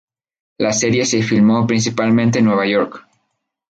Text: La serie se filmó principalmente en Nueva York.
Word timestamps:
La 0.57 0.73
serie 0.73 1.05
se 1.05 1.21
filmó 1.21 1.67
principalmente 1.67 2.39
en 2.39 2.45
Nueva 2.45 2.65
York. 2.67 3.05